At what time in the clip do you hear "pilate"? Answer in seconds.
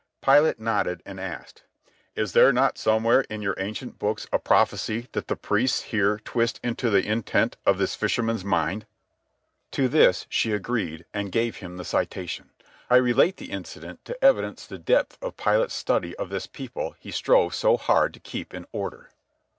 0.25-0.59